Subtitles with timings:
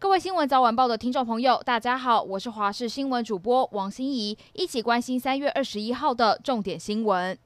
[0.00, 7.36] 各位新闻早晚报的听众朋友，大家好，我是华视新闻主播王心怡，一起关心三月二十一号的重点新闻。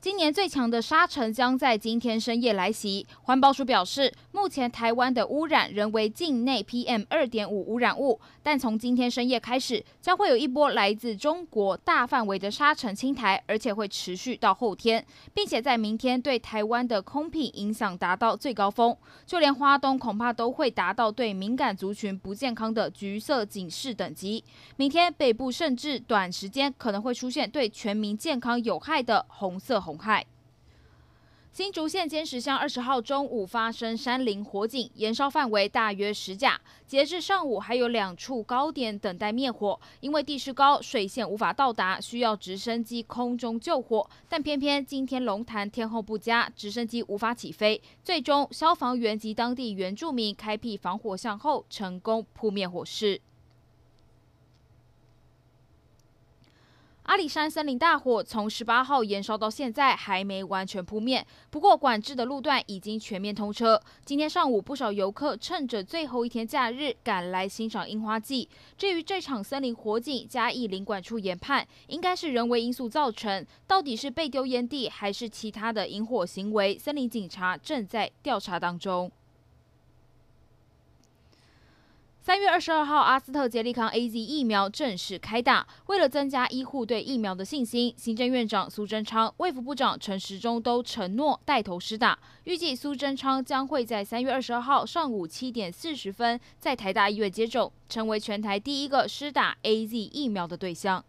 [0.00, 3.06] 今年最强的沙尘将在今天深夜来袭。
[3.24, 18.96] 环保署表示，目前台湾的污染仍为境内 PM 二点五污染物，但从今天深夜开始，将会有一波来自中国大范围的沙尘侵台，而且会持续到后天，并且在明天对台湾的空品影响达到最高峰，
[19.26, 24.42] 就连花东恐怕都会达到对敏感族群不健康的橘色警示等级。
[24.76, 29.96] 明天北部甚至短时间可能会出现对全民健康有害的红色红。
[29.96, 30.24] 红害。
[31.52, 36.60] 新竹县尖石乡二十号中午发生山林火警，燃烧范围大约十甲。
[36.86, 44.08] 截至上午，还有两处高点等待灭火，因为地势高，水线无法到达，需要直升机空中救火。
[44.28, 47.82] 但偏偏今天龙潭天候不佳，直升机无法起飞。
[48.04, 53.20] 最终，消防员及当地原住民开辟防火巷后，成功扑灭火势。
[57.10, 63.82] 阿里山森林大火从十八号延烧到现在还没完全扑灭，不过管制的路段已经全面通车。
[64.04, 68.48] 今天上午，不少游客趁着最后一天假日赶来欣赏樱花季。
[68.78, 79.10] 至于这场森林火警，嘉义林管处研判应该是人为因素造成，到底是被丢烟蒂还是其他的引火行为，森林警察正在调查当中。
[82.30, 85.66] 三月二十二号，阿斯特捷利康 AZ 疫苗正式开打。
[85.86, 92.16] 为了增加医护对疫苗的信心，行政院长苏贞昌、卫福部长陈时中都承诺带头施打。
[92.44, 101.04] 预计苏贞昌将会在三月二十二号上午七点四十分在台大医院接种，成为全台第一个施打 AZ 疫苗的对象。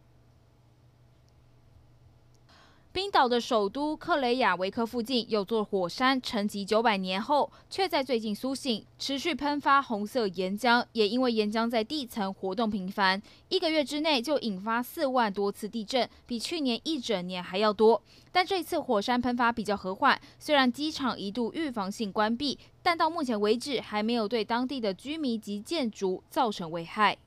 [2.94, 10.86] 冰岛的首都克雷亚维克附近有座火山，沉寂九百年后，却在最近苏醒，持续喷发红色岩浆。
[10.92, 18.02] 也因为岩浆在地层活动频繁，一个月之内就引发四万多次地震，比去年一整年还要多。
[18.30, 27.18] 但这次火山喷发比较和缓，虽然机场一度预防性关闭，但到目前为止还没有对当地的居民及建筑造成危害。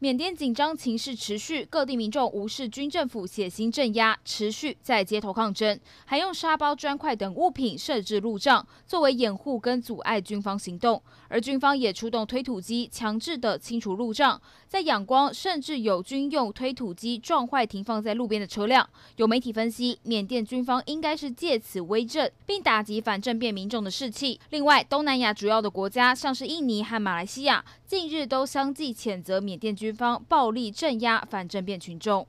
[0.00, 11.02] 缅甸紧张情势持续，各地民众无视军政府血腥镇压，持续在街头抗争，还用沙包、砖块等物品设置路障，作为掩护跟阻碍军方行动。
[11.28, 14.40] 而军方也出动推土机，强制的清除路障。
[14.68, 18.88] 在仰光，甚至有军用推土机撞坏停放在路边的车辆。
[19.16, 24.38] 有媒体分析，缅甸军方应该是借此威震，并打击反政变民众的士气。
[24.50, 32.26] 另外，东南亚主要的国家，像是印尼和马来西亚，近日都相继谴责缅甸军军方暴力镇压反政变群众。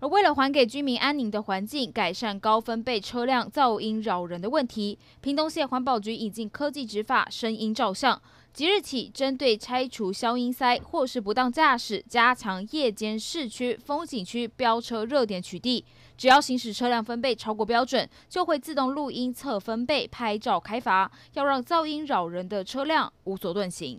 [0.00, 8.20] 而为了还给居民安宁的环境，改善高分贝车辆噪音扰人的问题，屏东县环保局引进科技执法声音照相，
[8.52, 15.82] 即日起针对拆除消音塞或是不当驾驶，加强夜间市区风景区飙车热点取缔，
[16.18, 23.98] 只要行驶车辆分贝超过标准，就会自动录音测分贝、拍照开罚，要让噪音扰人的车辆无所遁形。